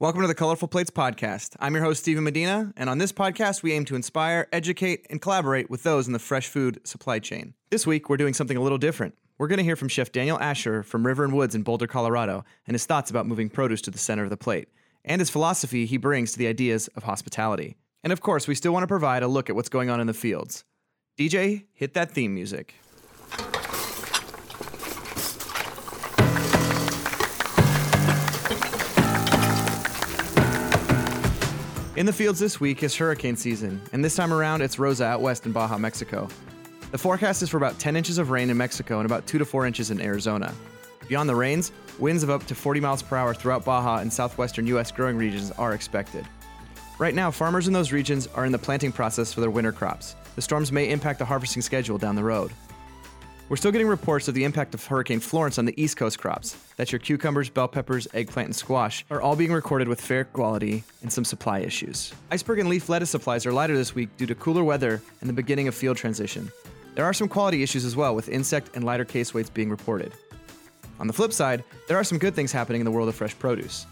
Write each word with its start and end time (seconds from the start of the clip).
Welcome 0.00 0.22
to 0.22 0.26
the 0.26 0.34
Colorful 0.34 0.66
Plates 0.66 0.90
podcast. 0.90 1.54
I'm 1.60 1.72
your 1.72 1.84
host, 1.84 2.00
Stephen 2.00 2.24
Medina, 2.24 2.72
and 2.76 2.90
on 2.90 2.98
this 2.98 3.12
podcast, 3.12 3.62
we 3.62 3.72
aim 3.72 3.84
to 3.84 3.94
inspire, 3.94 4.48
educate, 4.52 5.06
and 5.08 5.22
collaborate 5.22 5.70
with 5.70 5.84
those 5.84 6.08
in 6.08 6.12
the 6.12 6.18
fresh 6.18 6.48
food 6.48 6.84
supply 6.84 7.20
chain. 7.20 7.54
This 7.70 7.86
week, 7.86 8.08
we're 8.08 8.16
doing 8.16 8.34
something 8.34 8.56
a 8.56 8.60
little 8.60 8.76
different. 8.76 9.14
We're 9.38 9.46
going 9.46 9.58
to 9.58 9.64
hear 9.64 9.76
from 9.76 9.86
Chef 9.86 10.10
Daniel 10.10 10.36
Asher 10.40 10.82
from 10.82 11.06
River 11.06 11.22
and 11.22 11.32
Woods 11.32 11.54
in 11.54 11.62
Boulder, 11.62 11.86
Colorado, 11.86 12.44
and 12.66 12.74
his 12.74 12.86
thoughts 12.86 13.08
about 13.08 13.28
moving 13.28 13.48
produce 13.48 13.82
to 13.82 13.92
the 13.92 13.98
center 13.98 14.24
of 14.24 14.30
the 14.30 14.36
plate, 14.36 14.66
and 15.04 15.20
his 15.20 15.30
philosophy 15.30 15.86
he 15.86 15.96
brings 15.96 16.32
to 16.32 16.38
the 16.40 16.48
ideas 16.48 16.88
of 16.96 17.04
hospitality. 17.04 17.76
And 18.02 18.12
of 18.12 18.20
course, 18.20 18.48
we 18.48 18.56
still 18.56 18.72
want 18.72 18.82
to 18.82 18.88
provide 18.88 19.22
a 19.22 19.28
look 19.28 19.48
at 19.48 19.54
what's 19.54 19.68
going 19.68 19.90
on 19.90 20.00
in 20.00 20.08
the 20.08 20.12
fields. 20.12 20.64
DJ, 21.16 21.66
hit 21.72 21.94
that 21.94 22.10
theme 22.10 22.34
music. 22.34 22.74
In 31.96 32.06
the 32.06 32.12
fields 32.12 32.40
this 32.40 32.58
week 32.58 32.82
is 32.82 32.96
hurricane 32.96 33.36
season, 33.36 33.80
and 33.92 34.04
this 34.04 34.16
time 34.16 34.32
around 34.32 34.62
it's 34.62 34.80
Rosa 34.80 35.04
out 35.04 35.20
west 35.20 35.46
in 35.46 35.52
Baja, 35.52 35.78
Mexico. 35.78 36.28
The 36.90 36.98
forecast 36.98 37.40
is 37.40 37.50
for 37.50 37.56
about 37.56 37.78
10 37.78 37.94
inches 37.94 38.18
of 38.18 38.30
rain 38.30 38.50
in 38.50 38.56
Mexico 38.56 38.98
and 38.98 39.06
about 39.06 39.28
2 39.28 39.38
to 39.38 39.44
4 39.44 39.64
inches 39.64 39.92
in 39.92 40.00
Arizona. 40.00 40.52
Beyond 41.06 41.28
the 41.28 41.36
rains, 41.36 41.70
winds 42.00 42.24
of 42.24 42.30
up 42.30 42.46
to 42.46 42.54
40 42.56 42.80
miles 42.80 43.00
per 43.00 43.16
hour 43.16 43.32
throughout 43.32 43.64
Baja 43.64 43.98
and 43.98 44.12
southwestern 44.12 44.66
U.S. 44.66 44.90
growing 44.90 45.16
regions 45.16 45.52
are 45.52 45.72
expected. 45.72 46.26
Right 46.98 47.14
now, 47.14 47.30
farmers 47.30 47.68
in 47.68 47.72
those 47.72 47.92
regions 47.92 48.26
are 48.34 48.44
in 48.44 48.50
the 48.50 48.58
planting 48.58 48.90
process 48.90 49.32
for 49.32 49.40
their 49.40 49.52
winter 49.52 49.70
crops. 49.70 50.16
The 50.34 50.42
storms 50.42 50.72
may 50.72 50.90
impact 50.90 51.20
the 51.20 51.24
harvesting 51.24 51.62
schedule 51.62 51.98
down 51.98 52.16
the 52.16 52.24
road. 52.24 52.50
We're 53.50 53.56
still 53.56 53.72
getting 53.72 53.88
reports 53.88 54.26
of 54.26 54.32
the 54.32 54.44
impact 54.44 54.72
of 54.72 54.82
Hurricane 54.86 55.20
Florence 55.20 55.58
on 55.58 55.66
the 55.66 55.80
East 55.80 55.98
Coast 55.98 56.18
crops. 56.18 56.56
That's 56.76 56.90
your 56.90 56.98
cucumbers, 56.98 57.50
bell 57.50 57.68
peppers, 57.68 58.08
eggplant, 58.14 58.46
and 58.46 58.56
squash 58.56 59.04
are 59.10 59.20
all 59.20 59.36
being 59.36 59.52
recorded 59.52 59.86
with 59.86 60.00
fair 60.00 60.24
quality 60.24 60.82
and 61.02 61.12
some 61.12 61.26
supply 61.26 61.58
issues. 61.58 62.14
Iceberg 62.30 62.60
and 62.60 62.70
leaf 62.70 62.88
lettuce 62.88 63.10
supplies 63.10 63.44
are 63.44 63.52
lighter 63.52 63.76
this 63.76 63.94
week 63.94 64.08
due 64.16 64.24
to 64.24 64.34
cooler 64.34 64.64
weather 64.64 65.02
and 65.20 65.28
the 65.28 65.34
beginning 65.34 65.68
of 65.68 65.74
field 65.74 65.98
transition. 65.98 66.50
There 66.94 67.04
are 67.04 67.12
some 67.12 67.28
quality 67.28 67.62
issues 67.62 67.84
as 67.84 67.94
well 67.94 68.14
with 68.14 68.30
insect 68.30 68.70
and 68.74 68.82
lighter 68.82 69.04
case 69.04 69.34
weights 69.34 69.50
being 69.50 69.68
reported. 69.68 70.12
On 70.98 71.06
the 71.06 71.12
flip 71.12 71.32
side, 71.32 71.64
there 71.86 71.98
are 71.98 72.04
some 72.04 72.18
good 72.18 72.34
things 72.34 72.50
happening 72.50 72.80
in 72.80 72.86
the 72.86 72.90
world 72.90 73.10
of 73.10 73.14
fresh 73.14 73.38
produce. 73.38 73.84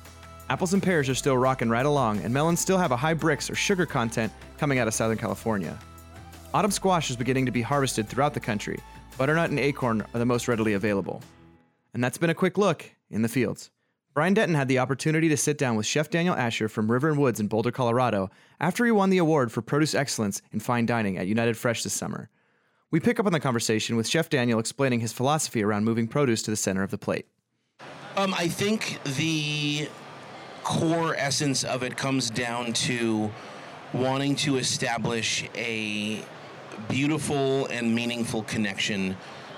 Apples 0.49 0.73
and 0.73 0.83
pears 0.83 1.11
are 1.11 1.15
still 1.15 1.37
rocking 1.37 1.69
right 1.69 1.85
along, 1.85 2.21
and 2.21 2.33
melons 2.33 2.61
still 2.61 2.79
have 2.79 2.93
a 2.93 2.97
high 2.97 3.15
Brix 3.15 3.51
or 3.51 3.55
sugar 3.55 3.85
content 3.85 4.33
coming 4.57 4.79
out 4.79 4.89
of 4.89 4.95
Southern 4.95 5.19
California. 5.19 5.79
Autumn 6.55 6.71
squash 6.71 7.09
is 7.09 7.17
beginning 7.17 7.47
to 7.47 7.53
be 7.53 7.63
harvested 7.63 8.07
throughout 8.07 8.35
the 8.35 8.41
country, 8.41 8.79
butternut 9.17 9.49
and 9.49 9.59
acorn 9.59 10.05
are 10.13 10.19
the 10.19 10.27
most 10.27 10.49
readily 10.49 10.75
available. 10.75 11.23
And 11.95 12.05
that's 12.05 12.19
been 12.19 12.29
a 12.29 12.35
quick 12.35 12.59
look 12.59 12.85
in 13.11 13.23
the 13.23 13.29
fields. 13.29 13.71
Brian 14.13 14.35
Denton 14.35 14.55
had 14.55 14.69
the 14.69 14.79
opportunity 14.79 15.31
to 15.31 15.37
sit 15.39 15.57
down 15.57 15.77
with 15.77 15.87
Chef 15.87 16.11
Daniel 16.11 16.35
Asher 16.35 16.69
from 16.69 16.91
River 16.93 17.09
and 17.09 17.19
Woods 17.19 17.41
in 17.41 17.49
Boulder, 17.49 17.71
Colorado, 17.71 18.31
after 18.61 18.85
he 18.85 18.91
won 18.91 19.09
the 19.09 19.17
award 19.17 19.51
for 19.51 19.63
produce 19.63 19.95
excellence 19.95 20.43
in 20.53 20.61
fine 20.61 20.85
dining 20.85 21.17
at 21.17 21.27
United 21.27 21.57
Fresh 21.57 21.85
this 21.85 21.95
summer. 21.95 22.29
We 22.91 23.01
pick 23.01 23.19
up 23.19 23.25
on 23.25 23.33
the 23.33 23.41
conversation 23.41 23.97
with 23.97 24.07
Chef 24.07 24.29
Daniel 24.29 24.59
explaining 24.59 25.01
his 25.01 25.15
philosophy 25.15 25.65
around 25.65 25.85
moving 25.85 26.07
produce 26.07 26.43
to 26.43 26.51
the 26.51 26.57
center 26.59 26.83
of 26.83 26.91
the 26.91 26.99
plate. 26.99 27.27
Um, 28.19 28.35
I 28.37 28.49
think 28.49 28.99
the 29.17 29.89
core 30.65 31.15
essence 31.17 31.65
of 31.65 31.83
it 31.83 31.97
comes 31.97 32.29
down 32.29 32.75
to 32.75 33.31
wanting 33.95 34.37
to 34.37 34.59
establish 34.59 35.49
a 35.55 36.23
beautiful 36.89 37.67
and 37.67 37.95
meaningful 37.95 38.43
connection 38.45 39.17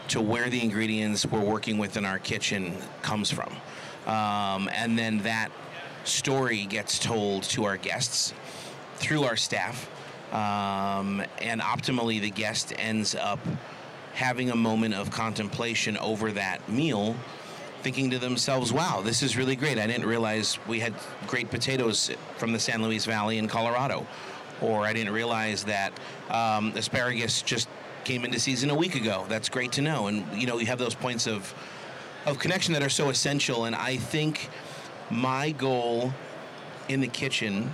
to 0.09 0.21
where 0.21 0.51
the 0.51 0.63
ingredients 0.63 1.25
we're 1.27 1.41
working 1.41 1.79
with 1.79 1.97
in 1.97 2.05
our 2.05 2.19
kitchen 2.19 2.77
comes 3.03 3.31
from. 3.31 3.53
Um, 4.07 4.69
and 4.73 4.99
then 4.99 5.19
that 5.19 5.51
story 6.05 6.67
gets 6.67 6.99
told 6.99 7.45
to 7.45 7.65
our 7.65 7.77
guests 7.77 8.35
through 8.97 9.25
our 9.25 9.37
staff. 9.37 9.91
Um, 10.33 11.23
and 11.41 11.61
optimally, 11.61 12.21
the 12.21 12.31
guest 12.31 12.73
ends 12.77 13.15
up 13.15 13.39
having 14.13 14.51
a 14.51 14.57
moment 14.57 14.95
of 14.95 15.11
contemplation 15.11 15.97
over 15.99 16.33
that 16.33 16.69
meal, 16.69 17.17
thinking 17.83 18.11
to 18.11 18.19
themselves, 18.19 18.73
wow, 18.73 19.01
this 19.03 19.23
is 19.23 19.37
really 19.37 19.57
great. 19.57 19.79
I 19.79 19.87
didn't 19.87 20.07
realize 20.07 20.59
we 20.69 20.81
had 20.81 20.95
great 21.27 21.51
potatoes 21.51 22.11
from 22.37 22.53
the 22.53 22.59
San 22.59 22.83
Luis 22.83 23.05
Valley 23.05 23.39
in 23.39 23.49
Colorado 23.49 24.07
or 24.61 24.83
I 24.83 24.93
didn't 24.93 25.13
realize 25.13 25.65
that 25.65 25.93
um, 26.31 26.73
asparagus 26.77 27.43
just 27.43 27.69
came 28.05 28.25
into 28.25 28.39
season 28.39 28.71
a 28.71 28.75
week 28.75 28.95
ago. 28.95 29.25
That's 29.29 29.49
great 29.49 29.73
to 29.73 29.83
know. 29.83 30.07
And 30.07 30.25
you 30.41 30.47
know, 30.47 30.59
you 30.59 30.67
have 30.67 30.79
those 30.79 30.95
points 30.95 31.27
of 31.27 31.55
of 32.27 32.39
connection 32.39 32.73
that 32.73 32.83
are 32.83 32.89
so 32.89 33.11
essential. 33.11 33.65
And 33.67 33.75
I 33.75 33.97
think 33.97 34.49
my 35.11 35.51
goal 35.53 36.13
in 36.89 37.01
the 37.01 37.09
kitchen 37.09 37.73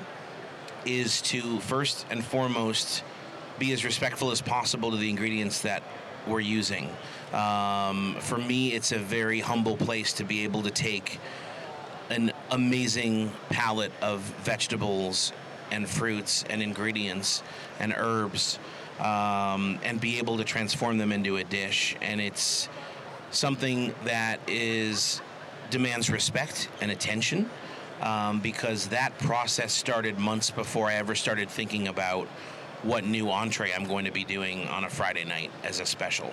is 0.85 1.21
to 1.23 1.61
first 1.61 2.07
and 2.11 2.25
foremost 2.25 3.05
be 3.59 3.73
as 3.73 3.85
respectful 3.85 4.31
as 4.31 4.41
possible 4.41 4.91
to 4.91 4.97
the 4.97 5.09
ingredients 5.09 5.61
that 5.63 5.83
we're 6.27 6.41
using. 6.41 6.89
Um, 7.33 8.17
for 8.21 8.39
me, 8.39 8.73
it's 8.73 8.93
a 8.93 8.99
very 8.99 9.41
humble 9.41 9.77
place 9.77 10.13
to 10.15 10.25
be 10.25 10.45
able 10.45 10.63
to 10.63 10.71
take 10.71 11.19
an 12.09 12.33
amazing 12.51 13.33
palette 13.51 13.93
of 14.03 14.21
vegetables 14.43 15.33
and 15.71 15.89
fruits 15.89 16.45
and 16.51 16.63
ingredients 16.63 17.43
and 17.79 17.95
herbs 17.97 18.59
um, 18.99 19.79
and 19.83 20.01
be 20.01 20.19
able 20.19 20.37
to 20.37 20.45
transform 20.45 20.99
them 20.99 21.13
into 21.13 21.37
a 21.39 21.45
dish. 21.45 21.97
And 22.03 22.21
it's 22.21 22.69
something 23.31 23.95
that 24.05 24.41
is 24.47 25.21
demands 25.71 26.11
respect 26.11 26.69
and 26.81 26.91
attention 26.91 27.49
um, 28.01 28.41
because 28.41 28.89
that 28.89 29.17
process 29.19 29.73
started 29.73 30.19
months 30.19 30.51
before 30.51 30.89
I 30.89 30.95
ever 30.95 31.15
started 31.15 31.49
thinking 31.49 31.89
about 31.89 32.27
what 32.83 33.05
new 33.05 33.31
entree 33.31 33.73
I'm 33.73 33.85
going 33.85 34.07
to 34.07 34.11
be 34.11 34.25
doing 34.25 34.67
on 34.69 34.85
a 34.85 34.91
Friday 34.91 35.25
night 35.25 35.51
as 35.65 35.81
a 35.81 35.87
special. 35.87 36.33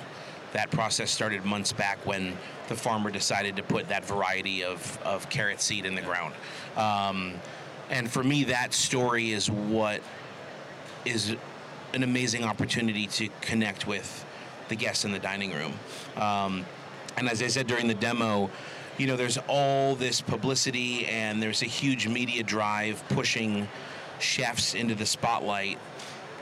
That 0.53 0.71
process 0.71 1.11
started 1.11 1.43
months 1.43 1.73
back 1.73 1.97
when 2.05 2.37
the 2.69 2.75
farmer 2.75 3.11
decided 3.11 3.57
to 3.57 3.63
put 3.63 3.89
that 3.89 4.05
variety 4.05 4.63
of, 4.63 4.99
of 5.03 5.29
carrot 5.29 5.59
seed 5.59 5.85
in 5.85 5.93
the 5.93 6.01
ground. 6.01 6.33
Um, 6.77 7.33
and 7.89 8.11
for 8.11 8.23
me, 8.23 8.45
that 8.45 8.73
story 8.73 9.31
is 9.31 9.49
what 9.49 10.01
is 11.05 11.35
an 11.93 12.03
amazing 12.03 12.43
opportunity 12.43 13.07
to 13.07 13.29
connect 13.41 13.87
with 13.87 14.25
the 14.67 14.75
guests 14.75 15.05
in 15.05 15.11
the 15.11 15.19
dining 15.19 15.53
room. 15.53 15.73
Um, 16.17 16.65
and 17.15 17.29
as 17.29 17.41
I 17.41 17.47
said 17.47 17.67
during 17.67 17.87
the 17.87 17.93
demo, 17.93 18.49
you 18.97 19.07
know, 19.07 19.15
there's 19.15 19.37
all 19.47 19.95
this 19.95 20.21
publicity 20.21 21.05
and 21.07 21.41
there's 21.41 21.61
a 21.61 21.65
huge 21.65 22.07
media 22.07 22.43
drive 22.43 23.03
pushing 23.09 23.67
chefs 24.19 24.73
into 24.73 24.95
the 24.95 25.05
spotlight. 25.05 25.79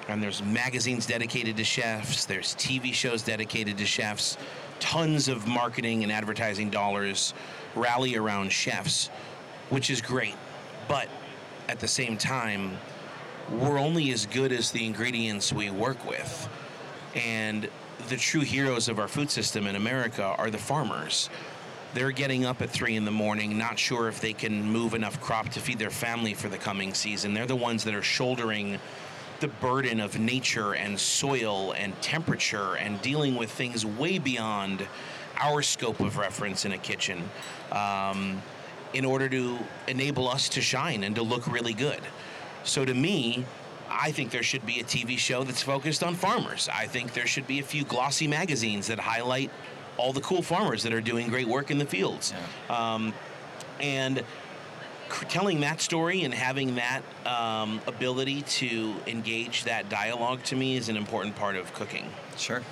And 0.07 0.21
there's 0.21 0.43
magazines 0.43 1.05
dedicated 1.05 1.57
to 1.57 1.63
chefs, 1.63 2.25
there's 2.25 2.55
TV 2.55 2.93
shows 2.93 3.23
dedicated 3.23 3.77
to 3.79 3.85
chefs, 3.85 4.37
tons 4.79 5.27
of 5.27 5.47
marketing 5.47 6.03
and 6.03 6.11
advertising 6.11 6.69
dollars 6.69 7.33
rally 7.75 8.15
around 8.15 8.51
chefs, 8.51 9.07
which 9.69 9.89
is 9.89 10.01
great. 10.01 10.35
But 10.87 11.07
at 11.67 11.79
the 11.79 11.87
same 11.87 12.17
time, 12.17 12.77
we're 13.51 13.77
only 13.77 14.11
as 14.11 14.25
good 14.25 14.51
as 14.51 14.71
the 14.71 14.85
ingredients 14.85 15.53
we 15.53 15.69
work 15.69 16.07
with. 16.07 16.49
And 17.15 17.69
the 18.09 18.17
true 18.17 18.41
heroes 18.41 18.89
of 18.89 18.99
our 18.99 19.07
food 19.07 19.29
system 19.29 19.67
in 19.67 19.75
America 19.75 20.35
are 20.37 20.49
the 20.49 20.57
farmers. 20.57 21.29
They're 21.93 22.11
getting 22.11 22.45
up 22.45 22.61
at 22.61 22.69
three 22.69 22.95
in 22.95 23.05
the 23.05 23.11
morning, 23.11 23.57
not 23.57 23.79
sure 23.79 24.09
if 24.09 24.19
they 24.19 24.33
can 24.33 24.63
move 24.63 24.93
enough 24.93 25.21
crop 25.21 25.49
to 25.49 25.59
feed 25.59 25.79
their 25.79 25.89
family 25.89 26.33
for 26.33 26.49
the 26.49 26.57
coming 26.57 26.93
season. 26.93 27.33
They're 27.33 27.45
the 27.45 27.55
ones 27.55 27.83
that 27.85 27.95
are 27.95 28.01
shouldering 28.01 28.79
the 29.39 29.47
burden 29.47 29.99
of 29.99 30.19
nature 30.19 30.73
and 30.73 30.99
soil 30.99 31.73
and 31.73 31.99
temperature 32.01 32.75
and 32.75 33.01
dealing 33.01 33.35
with 33.35 33.51
things 33.51 33.85
way 33.85 34.17
beyond 34.17 34.87
our 35.37 35.61
scope 35.61 35.99
of 35.99 36.17
reference 36.17 36.65
in 36.65 36.73
a 36.73 36.77
kitchen. 36.77 37.29
Um, 37.71 38.41
in 38.95 39.05
order 39.05 39.27
to 39.29 39.59
enable 39.87 40.27
us 40.27 40.49
to 40.49 40.61
shine 40.61 41.03
and 41.03 41.15
to 41.15 41.21
look 41.21 41.45
really 41.47 41.73
good. 41.73 41.99
So 42.63 42.85
to 42.85 42.93
me, 42.93 43.45
I 43.89 44.11
think 44.11 44.31
there 44.31 44.41
should 44.41 44.65
be 44.65 44.79
a 44.79 44.83
TV 44.83 45.17
show 45.17 45.43
that's 45.43 45.61
focused 45.61 46.01
on 46.01 46.15
farmers. 46.15 46.69
I 46.73 46.87
think 46.87 47.13
there 47.13 47.27
should 47.27 47.45
be 47.45 47.59
a 47.59 47.63
few 47.63 47.83
glossy 47.83 48.27
magazines 48.27 48.87
that 48.87 48.97
highlight 48.97 49.51
all 49.97 50.13
the 50.13 50.21
cool 50.21 50.41
farmers 50.41 50.81
that 50.83 50.93
are 50.93 51.01
doing 51.01 51.27
great 51.27 51.47
work 51.47 51.71
in 51.71 51.77
the 51.77 51.85
fields. 51.85 52.33
Yeah. 52.69 52.93
Um, 52.93 53.13
and 53.79 54.23
telling 55.09 55.59
that 55.59 55.81
story 55.81 56.23
and 56.23 56.33
having 56.33 56.75
that 56.75 57.01
um, 57.25 57.81
ability 57.87 58.41
to 58.43 58.95
engage 59.07 59.65
that 59.65 59.89
dialogue 59.89 60.41
to 60.43 60.55
me 60.55 60.77
is 60.77 60.89
an 60.89 60.97
important 60.97 61.35
part 61.35 61.55
of 61.55 61.73
cooking. 61.73 62.09
Sure. 62.37 62.63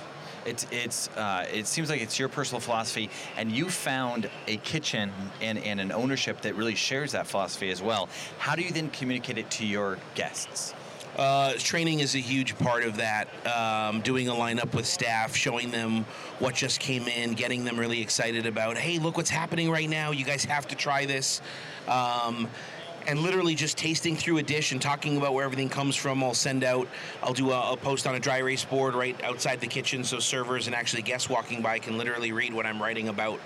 It's 0.44 0.66
it's 0.70 1.08
uh, 1.16 1.46
it 1.52 1.66
seems 1.66 1.90
like 1.90 2.00
it's 2.00 2.18
your 2.18 2.28
personal 2.28 2.60
philosophy, 2.60 3.10
and 3.36 3.50
you 3.50 3.70
found 3.70 4.30
a 4.46 4.56
kitchen 4.58 5.12
and, 5.40 5.58
and 5.58 5.80
an 5.80 5.92
ownership 5.92 6.40
that 6.42 6.54
really 6.54 6.74
shares 6.74 7.12
that 7.12 7.26
philosophy 7.26 7.70
as 7.70 7.80
well. 7.80 8.08
How 8.38 8.54
do 8.54 8.62
you 8.62 8.70
then 8.70 8.90
communicate 8.90 9.38
it 9.38 9.50
to 9.52 9.66
your 9.66 9.98
guests? 10.14 10.74
Uh, 11.16 11.52
training 11.58 12.00
is 12.00 12.16
a 12.16 12.18
huge 12.18 12.58
part 12.58 12.82
of 12.82 12.96
that. 12.96 13.28
Um, 13.46 14.00
doing 14.00 14.28
a 14.28 14.32
lineup 14.32 14.74
with 14.74 14.84
staff, 14.84 15.36
showing 15.36 15.70
them 15.70 16.04
what 16.40 16.56
just 16.56 16.80
came 16.80 17.06
in, 17.06 17.34
getting 17.34 17.64
them 17.64 17.78
really 17.78 18.02
excited 18.02 18.46
about, 18.46 18.76
hey, 18.76 18.98
look 18.98 19.16
what's 19.16 19.30
happening 19.30 19.70
right 19.70 19.88
now. 19.88 20.10
You 20.10 20.24
guys 20.24 20.44
have 20.44 20.66
to 20.68 20.74
try 20.74 21.06
this. 21.06 21.40
Um, 21.86 22.48
and 23.06 23.20
literally 23.20 23.54
just 23.54 23.76
tasting 23.76 24.16
through 24.16 24.38
a 24.38 24.42
dish 24.42 24.72
and 24.72 24.80
talking 24.80 25.16
about 25.16 25.34
where 25.34 25.44
everything 25.44 25.68
comes 25.68 25.96
from. 25.96 26.22
I'll 26.22 26.34
send 26.34 26.64
out, 26.64 26.88
I'll 27.22 27.34
do 27.34 27.50
a, 27.50 27.72
a 27.72 27.76
post 27.76 28.06
on 28.06 28.14
a 28.14 28.20
dry 28.20 28.38
erase 28.38 28.64
board 28.64 28.94
right 28.94 29.20
outside 29.22 29.60
the 29.60 29.66
kitchen 29.66 30.04
so 30.04 30.18
servers 30.18 30.66
and 30.66 30.74
actually 30.74 31.02
guests 31.02 31.28
walking 31.28 31.62
by 31.62 31.78
can 31.78 31.98
literally 31.98 32.32
read 32.32 32.52
what 32.52 32.66
I'm 32.66 32.80
writing 32.80 33.08
about 33.08 33.38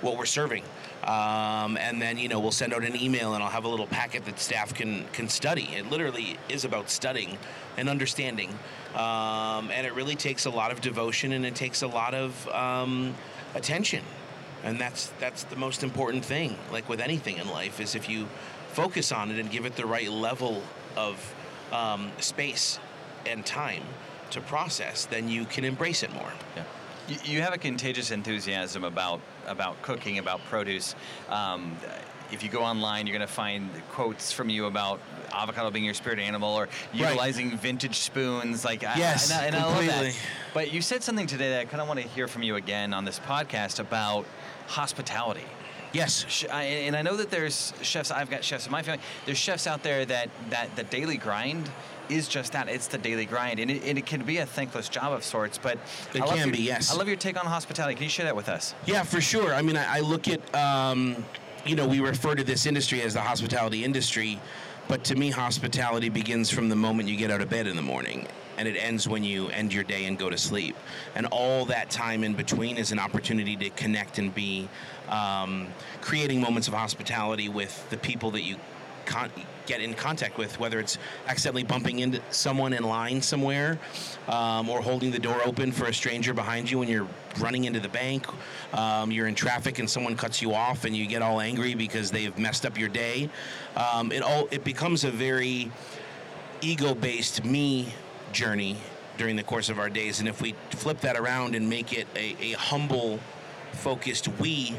what 0.00 0.16
we're 0.16 0.26
serving. 0.26 0.64
Um, 1.04 1.78
and 1.78 2.00
then 2.00 2.18
you 2.18 2.28
know 2.28 2.40
we'll 2.40 2.52
send 2.52 2.74
out 2.74 2.84
an 2.84 3.00
email 3.00 3.34
and 3.34 3.42
I'll 3.42 3.50
have 3.50 3.64
a 3.64 3.68
little 3.68 3.86
packet 3.86 4.24
that 4.26 4.38
staff 4.38 4.74
can 4.74 5.06
can 5.12 5.28
study. 5.28 5.68
It 5.74 5.88
literally 5.90 6.36
is 6.48 6.64
about 6.64 6.90
studying 6.90 7.38
and 7.78 7.88
understanding, 7.88 8.50
um, 8.94 9.70
and 9.70 9.86
it 9.86 9.94
really 9.94 10.14
takes 10.14 10.44
a 10.44 10.50
lot 10.50 10.70
of 10.70 10.80
devotion 10.80 11.32
and 11.32 11.46
it 11.46 11.54
takes 11.54 11.82
a 11.82 11.86
lot 11.86 12.14
of 12.14 12.46
um, 12.48 13.14
attention, 13.54 14.04
and 14.62 14.78
that's 14.78 15.10
that's 15.18 15.44
the 15.44 15.56
most 15.56 15.82
important 15.82 16.24
thing. 16.24 16.58
Like 16.70 16.88
with 16.88 17.00
anything 17.00 17.38
in 17.38 17.48
life, 17.48 17.80
is 17.80 17.94
if 17.94 18.08
you 18.08 18.28
focus 18.72 19.12
on 19.12 19.30
it 19.30 19.38
and 19.38 19.50
give 19.50 19.66
it 19.66 19.76
the 19.76 19.86
right 19.86 20.10
level 20.10 20.62
of 20.96 21.34
um, 21.72 22.10
space 22.18 22.78
and 23.26 23.44
time 23.44 23.82
to 24.30 24.40
process, 24.40 25.06
then 25.06 25.28
you 25.28 25.44
can 25.44 25.64
embrace 25.64 26.02
it 26.02 26.12
more. 26.12 26.32
Yeah. 26.56 26.64
You, 27.08 27.16
you 27.24 27.40
have 27.42 27.52
a 27.52 27.58
contagious 27.58 28.10
enthusiasm 28.10 28.84
about 28.84 29.20
about 29.46 29.80
cooking, 29.82 30.18
about 30.18 30.40
produce. 30.44 30.94
Um, 31.28 31.76
if 32.30 32.44
you 32.44 32.48
go 32.48 32.62
online, 32.62 33.06
you're 33.06 33.16
going 33.16 33.26
to 33.26 33.32
find 33.32 33.68
quotes 33.90 34.32
from 34.32 34.48
you 34.48 34.66
about 34.66 35.00
avocado 35.32 35.70
being 35.70 35.84
your 35.84 35.94
spirit 35.94 36.20
animal 36.20 36.54
or 36.54 36.68
utilizing 36.92 37.50
right. 37.50 37.58
vintage 37.58 37.98
spoons. 37.98 38.64
Like, 38.64 38.82
yes, 38.82 39.32
I, 39.32 39.46
and, 39.46 39.56
I, 39.56 39.58
and 39.58 39.66
completely. 39.66 39.94
I 39.94 40.02
love 40.02 40.12
that. 40.12 40.16
But 40.52 40.72
you 40.72 40.82
said 40.82 41.02
something 41.02 41.26
today 41.26 41.50
that 41.50 41.60
I 41.60 41.64
kind 41.64 41.80
of 41.80 41.86
want 41.86 42.00
to 42.00 42.08
hear 42.08 42.26
from 42.26 42.42
you 42.42 42.56
again 42.56 42.92
on 42.92 43.04
this 43.04 43.20
podcast 43.20 43.78
about 43.78 44.26
hospitality. 44.66 45.44
Yes, 45.92 46.44
and 46.50 46.94
I 46.94 47.02
know 47.02 47.16
that 47.16 47.30
there's 47.30 47.72
chefs. 47.82 48.10
I've 48.10 48.30
got 48.30 48.44
chefs 48.44 48.66
in 48.66 48.72
my 48.72 48.82
family. 48.82 49.02
There's 49.26 49.38
chefs 49.38 49.66
out 49.66 49.82
there 49.82 50.04
that 50.04 50.30
that 50.50 50.76
the 50.76 50.84
daily 50.84 51.16
grind 51.16 51.68
is 52.08 52.28
just 52.28 52.52
that. 52.52 52.68
It's 52.68 52.86
the 52.86 52.98
daily 52.98 53.26
grind, 53.26 53.58
and 53.58 53.70
it, 53.70 53.82
and 53.84 53.98
it 53.98 54.06
can 54.06 54.22
be 54.22 54.38
a 54.38 54.46
thankless 54.46 54.88
job 54.88 55.12
of 55.12 55.24
sorts. 55.24 55.58
But 55.58 55.78
it 56.14 56.22
can 56.22 56.38
your, 56.38 56.56
be. 56.56 56.62
Yes, 56.62 56.92
I 56.92 56.96
love 56.96 57.08
your 57.08 57.16
take 57.16 57.38
on 57.38 57.44
hospitality. 57.44 57.96
Can 57.96 58.04
you 58.04 58.10
share 58.10 58.26
that 58.26 58.36
with 58.36 58.48
us? 58.48 58.74
Yeah, 58.86 59.02
for 59.02 59.20
sure. 59.20 59.52
I 59.52 59.62
mean, 59.62 59.76
I, 59.76 59.96
I 59.96 60.00
look 60.00 60.28
at 60.28 60.54
um, 60.54 61.24
you 61.64 61.74
know 61.74 61.88
we 61.88 61.98
refer 61.98 62.36
to 62.36 62.44
this 62.44 62.66
industry 62.66 63.02
as 63.02 63.14
the 63.14 63.20
hospitality 63.20 63.84
industry, 63.84 64.40
but 64.86 65.02
to 65.04 65.16
me, 65.16 65.30
hospitality 65.30 66.08
begins 66.08 66.50
from 66.50 66.68
the 66.68 66.76
moment 66.76 67.08
you 67.08 67.16
get 67.16 67.32
out 67.32 67.40
of 67.40 67.50
bed 67.50 67.66
in 67.66 67.74
the 67.74 67.82
morning 67.82 68.28
and 68.60 68.68
it 68.68 68.76
ends 68.76 69.08
when 69.08 69.24
you 69.24 69.48
end 69.48 69.72
your 69.72 69.84
day 69.84 70.04
and 70.04 70.18
go 70.18 70.28
to 70.28 70.36
sleep. 70.36 70.76
And 71.14 71.24
all 71.32 71.64
that 71.64 71.88
time 71.88 72.22
in 72.22 72.34
between 72.34 72.76
is 72.76 72.92
an 72.92 72.98
opportunity 72.98 73.56
to 73.56 73.70
connect 73.70 74.18
and 74.18 74.34
be 74.34 74.68
um, 75.08 75.68
creating 76.02 76.42
moments 76.42 76.68
of 76.68 76.74
hospitality 76.74 77.48
with 77.48 77.88
the 77.88 77.96
people 77.96 78.30
that 78.32 78.42
you 78.42 78.56
con- 79.06 79.32
get 79.64 79.80
in 79.80 79.94
contact 79.94 80.36
with, 80.36 80.60
whether 80.60 80.78
it's 80.78 80.98
accidentally 81.26 81.62
bumping 81.62 82.00
into 82.00 82.20
someone 82.28 82.74
in 82.74 82.82
line 82.82 83.22
somewhere, 83.22 83.78
um, 84.28 84.68
or 84.68 84.82
holding 84.82 85.10
the 85.10 85.18
door 85.18 85.40
open 85.46 85.72
for 85.72 85.86
a 85.86 85.94
stranger 85.94 86.34
behind 86.34 86.70
you 86.70 86.78
when 86.78 86.88
you're 86.88 87.08
running 87.38 87.64
into 87.64 87.80
the 87.80 87.88
bank. 87.88 88.26
Um, 88.74 89.10
you're 89.10 89.26
in 89.26 89.34
traffic 89.34 89.78
and 89.78 89.88
someone 89.88 90.16
cuts 90.16 90.42
you 90.42 90.52
off, 90.52 90.84
and 90.84 90.94
you 90.94 91.06
get 91.06 91.22
all 91.22 91.40
angry 91.40 91.74
because 91.74 92.10
they've 92.10 92.36
messed 92.36 92.66
up 92.66 92.78
your 92.78 92.90
day. 92.90 93.30
Um, 93.74 94.12
it 94.12 94.22
all 94.22 94.48
it 94.50 94.64
becomes 94.64 95.04
a 95.04 95.10
very 95.10 95.70
ego-based 96.60 97.42
me 97.42 97.94
journey 98.32 98.76
during 99.18 99.36
the 99.36 99.42
course 99.42 99.68
of 99.68 99.78
our 99.78 99.90
days, 99.90 100.20
and 100.20 100.28
if 100.28 100.40
we 100.40 100.54
flip 100.70 101.00
that 101.00 101.16
around 101.16 101.54
and 101.54 101.68
make 101.68 101.92
it 101.92 102.06
a, 102.16 102.36
a 102.40 102.52
humble, 102.52 103.20
focused 103.72 104.28
we 104.38 104.74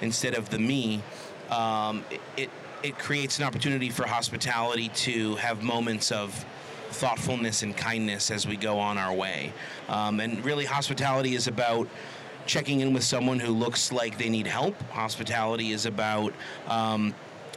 instead 0.00 0.34
of 0.34 0.50
the 0.50 0.58
me, 0.58 1.02
um, 1.50 2.04
it, 2.36 2.50
it 2.82 2.98
creates 2.98 3.38
an 3.38 3.44
opportunity 3.44 3.88
for 3.88 4.06
hospitality 4.06 4.88
to 4.90 5.34
have 5.36 5.62
moments 5.62 6.12
of 6.12 6.44
thoughtfulness 6.90 7.62
and 7.62 7.76
kindness 7.76 8.30
as 8.30 8.46
we 8.46 8.56
go 8.56 8.78
on 8.78 8.98
our 8.98 9.14
way. 9.14 9.52
Um, 9.88 10.20
and 10.20 10.44
really, 10.44 10.64
hospitality 10.64 11.34
is 11.34 11.48
about 11.48 11.88
checking 12.46 12.80
in 12.80 12.92
with 12.92 13.02
someone 13.02 13.40
who 13.40 13.52
looks 13.52 13.90
like 13.92 14.18
they 14.18 14.28
need 14.28 14.46
help. 14.46 14.80
Hospitality 14.90 15.72
is 15.72 15.86
about 15.86 16.32
um, 16.68 17.14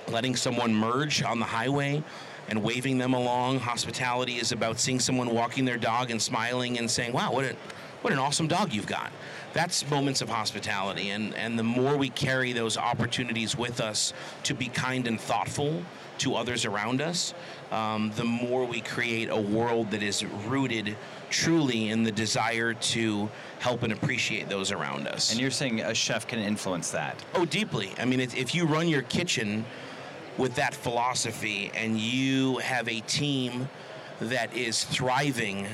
letting 0.07 0.35
someone 0.35 0.73
merge 0.73 1.21
on 1.23 1.39
the 1.39 1.45
highway 1.45 2.03
and 2.49 2.63
waving 2.63 2.97
them 2.97 3.13
along. 3.13 3.59
Hospitality 3.59 4.37
is 4.37 4.51
about 4.51 4.79
seeing 4.79 4.99
someone 4.99 5.29
walking 5.33 5.65
their 5.65 5.77
dog 5.77 6.11
and 6.11 6.21
smiling 6.21 6.77
and 6.77 6.89
saying, 6.89 7.13
"Wow, 7.13 7.31
what 7.31 7.45
a 7.45 7.55
what 8.01 8.13
an 8.13 8.19
awesome 8.19 8.47
dog 8.47 8.73
you've 8.73 8.87
got." 8.87 9.11
That's 9.53 9.89
moments 9.89 10.21
of 10.21 10.29
hospitality, 10.29 11.09
and 11.09 11.33
and 11.35 11.57
the 11.57 11.63
more 11.63 11.97
we 11.97 12.09
carry 12.09 12.51
those 12.53 12.77
opportunities 12.77 13.55
with 13.55 13.79
us 13.79 14.13
to 14.43 14.53
be 14.53 14.67
kind 14.67 15.07
and 15.07 15.19
thoughtful 15.19 15.83
to 16.19 16.35
others 16.35 16.65
around 16.65 17.01
us, 17.01 17.33
um, 17.71 18.11
the 18.15 18.25
more 18.25 18.65
we 18.65 18.81
create 18.81 19.29
a 19.29 19.39
world 19.39 19.91
that 19.91 20.03
is 20.03 20.25
rooted 20.47 20.97
truly 21.29 21.89
in 21.89 22.03
the 22.03 22.11
desire 22.11 22.73
to 22.73 23.29
help 23.59 23.83
and 23.83 23.93
appreciate 23.93 24.49
those 24.49 24.71
around 24.71 25.07
us. 25.07 25.31
And 25.31 25.39
you're 25.39 25.51
saying 25.51 25.79
a 25.79 25.93
chef 25.93 26.27
can 26.27 26.39
influence 26.39 26.91
that? 26.91 27.23
Oh, 27.35 27.45
deeply. 27.45 27.93
I 27.97 28.05
mean, 28.05 28.19
if 28.19 28.53
you 28.53 28.65
run 28.65 28.87
your 28.87 29.03
kitchen 29.03 29.65
with 30.39 30.55
that 30.55 30.73
philosophy 30.73 31.69
and 31.75 31.99
you 31.99 32.57
have 32.59 32.87
a 32.87 33.01
team 33.01 33.67
that 34.21 34.55
is 34.55 34.85
thriving 34.85 35.67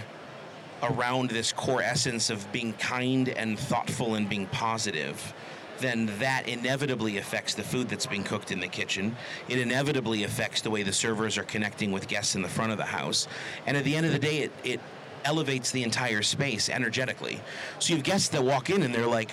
around 0.83 1.29
this 1.29 1.53
core 1.53 1.81
essence 1.81 2.29
of 2.29 2.51
being 2.51 2.73
kind 2.73 3.29
and 3.29 3.57
thoughtful 3.57 4.15
and 4.15 4.27
being 4.27 4.47
positive, 4.47 5.33
then 5.79 6.11
that 6.19 6.47
inevitably 6.47 7.17
affects 7.17 7.53
the 7.53 7.63
food 7.63 7.87
that's 7.87 8.07
being 8.07 8.23
cooked 8.23 8.51
in 8.51 8.59
the 8.59 8.67
kitchen. 8.67 9.15
It 9.47 9.59
inevitably 9.59 10.23
affects 10.23 10.61
the 10.61 10.71
way 10.71 10.83
the 10.83 10.93
servers 10.93 11.37
are 11.37 11.43
connecting 11.43 11.91
with 11.91 12.07
guests 12.07 12.35
in 12.35 12.41
the 12.41 12.49
front 12.49 12.71
of 12.71 12.77
the 12.77 12.85
house. 12.85 13.27
And 13.67 13.77
at 13.77 13.83
the 13.83 13.95
end 13.95 14.05
of 14.05 14.11
the 14.11 14.19
day, 14.19 14.39
it, 14.39 14.51
it 14.63 14.79
elevates 15.25 15.71
the 15.71 15.83
entire 15.83 16.21
space 16.21 16.69
energetically. 16.69 17.39
So 17.79 17.89
you 17.89 17.97
have 17.97 18.05
guests 18.05 18.29
that 18.29 18.43
walk 18.43 18.69
in 18.69 18.83
and 18.83 18.93
they're 18.93 19.07
like, 19.07 19.31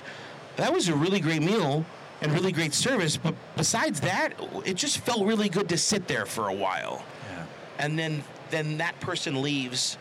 that 0.57 0.73
was 0.73 0.89
a 0.89 0.95
really 0.95 1.21
great 1.21 1.43
meal 1.43 1.85
and 2.23 2.33
really 2.33 2.53
great 2.53 2.73
service, 2.73 3.17
but 3.17 3.35
besides 3.57 4.01
that, 4.01 4.35
it 4.65 4.75
just 4.75 4.99
felt 4.99 5.27
really 5.27 5.49
good 5.49 5.69
to 5.69 5.77
sit 5.77 6.07
there 6.07 6.25
for 6.25 6.49
a 6.49 6.55
while. 6.55 7.05
Yeah. 7.33 7.45
And 7.79 7.99
then 7.99 8.25
then 8.51 8.79
that 8.79 8.99
person 9.01 9.43
leaves 9.43 9.99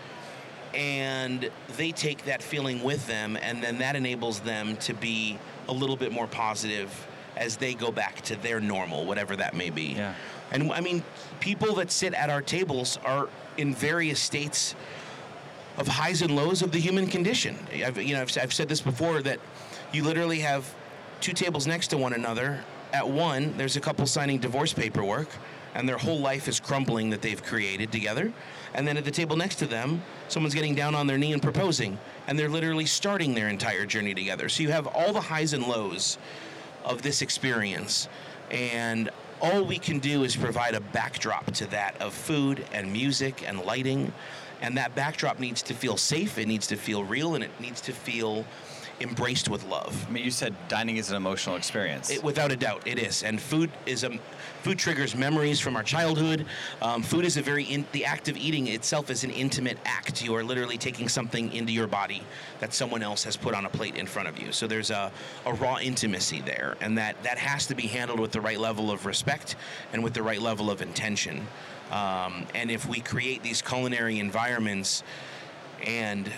and 0.74 1.50
they 1.78 1.92
take 1.92 2.26
that 2.26 2.44
feeling 2.44 2.84
with 2.84 3.06
them 3.08 3.38
and 3.42 3.64
then 3.64 3.78
that 3.80 3.96
enables 3.96 4.40
them 4.42 4.78
to 4.78 4.94
be 4.94 5.38
a 5.68 5.74
little 5.74 5.96
bit 5.96 6.12
more 6.12 6.28
positive 6.28 7.08
as 7.38 7.58
they 7.58 7.74
go 7.74 7.92
back 7.92 8.22
to 8.22 8.36
their 8.38 8.60
normal 8.60 9.06
whatever 9.06 9.36
that 9.36 9.54
may 9.54 9.70
be 9.70 9.94
yeah. 9.94 10.14
and 10.52 10.72
i 10.72 10.80
mean 10.80 11.04
people 11.40 11.76
that 11.76 11.92
sit 11.92 12.14
at 12.14 12.30
our 12.30 12.42
tables 12.42 13.00
are 13.04 13.28
in 13.58 13.74
various 13.74 14.20
states 14.20 14.76
of 15.78 15.88
highs 15.88 16.22
and 16.22 16.36
lows 16.36 16.62
of 16.62 16.72
the 16.72 16.80
human 16.80 17.08
condition 17.08 17.58
i've 17.86 18.02
you 18.02 18.14
know 18.14 18.22
i've, 18.22 18.38
I've 18.38 18.54
said 18.54 18.70
this 18.70 18.82
before 18.82 19.22
that 19.24 19.40
you 19.92 20.04
literally 20.04 20.40
have 20.40 20.74
two 21.22 21.34
tables 21.34 21.68
next 21.68 21.88
to 21.88 21.98
one 21.98 22.14
another 22.14 22.64
at 22.94 23.08
one 23.08 23.56
there's 23.58 23.78
a 23.78 23.82
couple 23.82 24.06
signing 24.06 24.40
divorce 24.40 24.74
paperwork 24.74 25.30
and 25.76 25.88
their 25.88 25.98
whole 25.98 26.20
life 26.20 26.48
is 26.48 26.60
crumbling 26.60 27.10
that 27.10 27.22
they've 27.22 27.44
created 27.44 27.92
together 27.92 28.34
and 28.74 28.88
then 28.88 28.98
at 28.98 29.04
the 29.04 29.12
table 29.12 29.36
next 29.36 29.56
to 29.56 29.68
them, 29.68 30.02
someone's 30.28 30.56
getting 30.56 30.76
down 30.76 30.96
on 30.96 31.08
their 31.08 31.18
knee 31.18 31.34
and 31.34 31.42
proposing, 31.42 31.98
and 32.28 32.40
they're 32.40 32.50
literally 32.50 32.86
starting 32.86 33.34
their 33.34 33.50
entire 33.50 33.86
journey 33.86 34.14
together. 34.14 34.48
So 34.50 34.64
you 34.64 34.72
have 34.72 34.88
all 34.88 35.12
the 35.12 35.22
highs 35.22 35.54
and 35.54 35.68
lows 35.68 36.18
of 36.86 37.02
this 37.02 37.22
experience, 37.22 38.08
and 38.50 39.10
all 39.42 39.64
we 39.64 39.78
can 39.78 40.00
do 40.00 40.24
is 40.24 40.36
provide 40.36 40.76
a 40.76 40.80
backdrop 40.80 41.52
to 41.56 41.66
that 41.68 42.00
of 42.02 42.14
food 42.14 42.66
and 42.72 42.92
music 42.94 43.48
and 43.48 43.60
lighting. 43.62 44.14
And 44.62 44.78
that 44.78 44.94
backdrop 44.94 45.40
needs 45.40 45.64
to 45.64 45.74
feel 45.74 45.98
safe, 45.98 46.38
it 46.38 46.48
needs 46.48 46.68
to 46.68 46.76
feel 46.76 47.04
real, 47.04 47.36
and 47.36 47.44
it 47.44 47.52
needs 47.60 47.82
to 47.82 47.92
feel 47.92 48.46
embraced 49.02 49.50
with 49.50 49.64
love. 49.66 50.06
I 50.08 50.12
mean, 50.12 50.24
you 50.24 50.32
said 50.32 50.56
dining 50.68 50.98
is 50.98 51.10
an 51.10 51.18
emotional 51.18 51.56
experience. 51.56 52.10
It, 52.10 52.24
without 52.24 52.52
a 52.52 52.56
doubt, 52.56 52.88
it 52.88 53.00
is. 53.00 53.24
And 53.24 53.42
food 53.42 53.72
is 53.86 54.04
a 54.04 54.20
Food 54.62 54.78
triggers 54.78 55.16
memories 55.16 55.60
from 55.60 55.76
our 55.76 55.82
childhood. 55.82 56.46
Um, 56.84 57.02
food 57.02 57.26
is 57.26 57.36
a 57.36 57.42
very 57.42 57.64
in, 57.64 57.84
the 57.94 58.06
act 58.06 58.30
of 58.30 58.38
eating 58.38 58.68
itself 58.68 59.10
is 59.10 59.24
an 59.24 59.32
intimate 59.32 59.80
act. 59.86 60.24
You 60.24 60.36
are 60.36 60.44
literally 60.44 60.78
taking 60.78 61.10
something 61.10 61.52
into 61.52 61.74
your 61.74 61.88
body 61.88 62.22
that 62.60 62.72
someone 62.72 63.02
else 63.02 63.24
has 63.24 63.36
put 63.36 63.56
on 63.56 63.66
a 63.66 63.70
plate 63.70 63.96
in 63.96 64.06
front 64.06 64.28
of 64.28 64.38
you. 64.38 64.52
So 64.52 64.68
there's 64.68 64.92
a, 64.92 65.12
a 65.48 65.54
raw 65.54 65.80
intimacy 65.80 66.42
there, 66.42 66.78
and 66.80 66.96
that 67.00 67.22
that 67.24 67.40
has 67.40 67.66
to 67.68 67.76
be 67.76 67.88
handled 67.88 68.20
with 68.20 68.32
the 68.32 68.42
right 68.42 68.60
level 68.60 68.92
of 68.92 69.08
respect 69.08 69.56
and 69.94 70.04
with 70.04 70.14
the 70.14 70.22
right 70.22 70.40
level 70.40 70.70
of 70.70 70.84
intention. 70.84 71.48
Um, 71.90 72.46
and 72.54 72.70
if 72.70 72.88
we 72.88 73.00
create 73.00 73.42
these 73.42 73.64
culinary 73.64 74.20
environments 74.20 75.04
and 75.84 76.32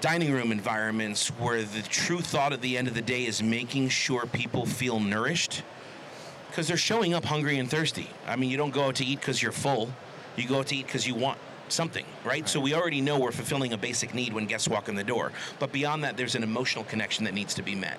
dining 0.00 0.32
room 0.32 0.52
environments 0.52 1.28
where 1.28 1.62
the 1.62 1.82
true 1.82 2.20
thought 2.20 2.52
at 2.52 2.60
the 2.60 2.76
end 2.76 2.88
of 2.88 2.94
the 2.94 3.02
day 3.02 3.24
is 3.26 3.42
making 3.42 3.88
sure 3.88 4.26
people 4.26 4.66
feel 4.66 5.00
nourished 5.00 5.62
because 6.48 6.68
they're 6.68 6.76
showing 6.76 7.14
up 7.14 7.24
hungry 7.24 7.58
and 7.58 7.70
thirsty. 7.70 8.08
I 8.26 8.36
mean, 8.36 8.50
you 8.50 8.56
don't 8.56 8.72
go 8.72 8.84
out 8.84 8.96
to 8.96 9.04
eat 9.04 9.20
because 9.20 9.42
you're 9.42 9.52
full. 9.52 9.90
You 10.36 10.46
go 10.46 10.58
out 10.60 10.68
to 10.68 10.76
eat 10.76 10.86
because 10.86 11.06
you 11.06 11.14
want 11.14 11.38
something, 11.68 12.04
right? 12.24 12.42
right? 12.42 12.48
So 12.48 12.60
we 12.60 12.74
already 12.74 13.00
know 13.00 13.18
we're 13.18 13.32
fulfilling 13.32 13.72
a 13.72 13.78
basic 13.78 14.14
need 14.14 14.32
when 14.32 14.46
guests 14.46 14.68
walk 14.68 14.88
in 14.88 14.94
the 14.94 15.04
door. 15.04 15.32
But 15.58 15.72
beyond 15.72 16.04
that, 16.04 16.16
there's 16.16 16.34
an 16.34 16.42
emotional 16.42 16.84
connection 16.84 17.24
that 17.24 17.34
needs 17.34 17.54
to 17.54 17.62
be 17.62 17.74
met. 17.74 17.98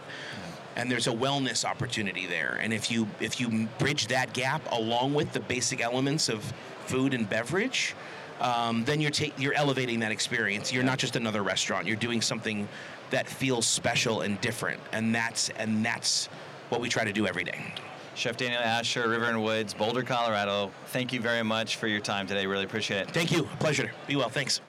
and 0.75 0.91
there's 0.91 1.07
a 1.07 1.11
wellness 1.11 1.65
opportunity 1.65 2.25
there. 2.27 2.59
And 2.61 2.73
if 2.73 2.91
you 2.91 3.07
if 3.19 3.39
you 3.39 3.67
bridge 3.79 4.07
that 4.07 4.33
gap 4.33 4.61
along 4.71 5.13
with 5.13 5.31
the 5.31 5.39
basic 5.39 5.81
elements 5.81 6.29
of 6.29 6.43
food 6.85 7.13
and 7.13 7.29
beverage, 7.29 7.95
um, 8.41 8.83
then 8.85 9.01
you're 9.01 9.11
ta- 9.11 9.33
you're 9.37 9.53
elevating 9.53 9.99
that 10.01 10.11
experience. 10.11 10.71
You're 10.71 10.83
not 10.83 10.97
just 10.97 11.15
another 11.15 11.43
restaurant. 11.43 11.87
You're 11.87 11.95
doing 11.95 12.21
something 12.21 12.67
that 13.09 13.27
feels 13.27 13.65
special 13.65 14.21
and 14.21 14.39
different, 14.41 14.81
and 14.91 15.13
that's 15.13 15.49
and 15.49 15.85
that's 15.85 16.27
what 16.69 16.81
we 16.81 16.89
try 16.89 17.03
to 17.03 17.13
do 17.13 17.27
every 17.27 17.43
day. 17.43 17.73
Chef 18.15 18.37
Daniel 18.37 18.61
Asher, 18.61 19.09
River 19.09 19.25
and 19.25 19.43
Woods, 19.43 19.73
Boulder, 19.73 20.01
Colorado. 20.01 20.71
Thank 20.87 21.11
you 21.11 21.19
very 21.19 21.43
much 21.43 21.75
for 21.75 21.87
your 21.87 21.99
time 21.99 22.27
today. 22.27 22.45
Really 22.45 22.63
appreciate 22.63 23.01
it. 23.01 23.11
Thank 23.11 23.31
you. 23.31 23.43
Pleasure. 23.59 23.91
Be 24.07 24.15
well. 24.15 24.29
Thanks. 24.29 24.61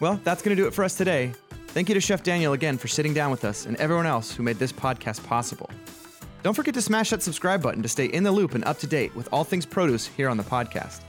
Well, 0.00 0.20
that's 0.22 0.42
going 0.42 0.56
to 0.56 0.62
do 0.62 0.68
it 0.68 0.74
for 0.74 0.84
us 0.84 0.94
today. 0.94 1.32
Thank 1.68 1.88
you 1.88 1.94
to 1.94 2.00
Chef 2.00 2.22
Daniel 2.22 2.52
again 2.52 2.78
for 2.78 2.88
sitting 2.88 3.12
down 3.12 3.30
with 3.30 3.44
us 3.44 3.66
and 3.66 3.76
everyone 3.76 4.06
else 4.06 4.32
who 4.32 4.42
made 4.42 4.58
this 4.58 4.72
podcast 4.72 5.24
possible. 5.26 5.68
Don't 6.44 6.54
forget 6.54 6.74
to 6.74 6.82
smash 6.82 7.10
that 7.10 7.22
subscribe 7.22 7.62
button 7.62 7.82
to 7.82 7.88
stay 7.88 8.06
in 8.06 8.22
the 8.22 8.30
loop 8.32 8.54
and 8.54 8.64
up 8.64 8.78
to 8.78 8.86
date 8.86 9.14
with 9.16 9.28
all 9.32 9.44
things 9.44 9.66
produce 9.66 10.06
here 10.06 10.28
on 10.28 10.36
the 10.36 10.44
podcast. 10.44 11.00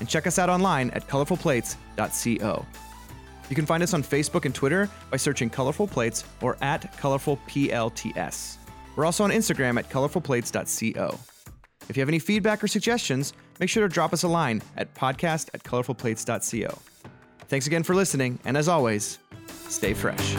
And 0.00 0.08
check 0.08 0.26
us 0.26 0.38
out 0.38 0.48
online 0.48 0.90
at 0.90 1.06
colorfulplates.co. 1.08 2.66
You 3.48 3.56
can 3.56 3.66
find 3.66 3.82
us 3.82 3.94
on 3.94 4.02
Facebook 4.02 4.44
and 4.44 4.54
Twitter 4.54 4.90
by 5.10 5.16
searching 5.16 5.48
Colorful 5.48 5.86
Plates 5.86 6.24
or 6.42 6.56
at 6.60 6.92
ColorfulPLTS. 6.98 8.56
We're 8.96 9.04
also 9.06 9.24
on 9.24 9.30
Instagram 9.30 9.78
at 9.78 9.88
colorfulplates.co. 9.88 11.18
If 11.88 11.96
you 11.96 12.00
have 12.00 12.08
any 12.08 12.18
feedback 12.18 12.62
or 12.62 12.68
suggestions, 12.68 13.32
make 13.60 13.70
sure 13.70 13.86
to 13.86 13.92
drop 13.92 14.12
us 14.12 14.22
a 14.22 14.28
line 14.28 14.60
at 14.76 14.92
podcast 14.94 15.48
at 15.54 15.62
colorfulplates.co. 15.62 16.78
Thanks 17.48 17.66
again 17.66 17.82
for 17.82 17.94
listening, 17.94 18.38
and 18.44 18.56
as 18.56 18.68
always, 18.68 19.18
stay 19.68 19.94
fresh. 19.94 20.36